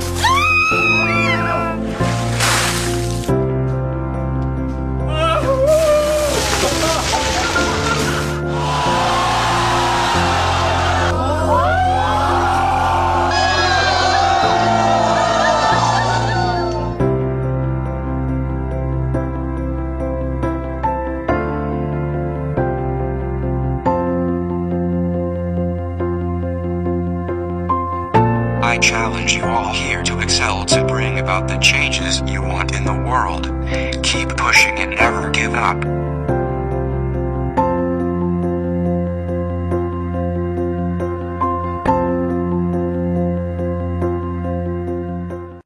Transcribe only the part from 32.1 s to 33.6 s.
you want in the world.